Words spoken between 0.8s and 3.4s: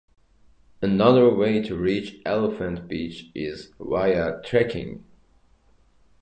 Another way to reach Elephant beach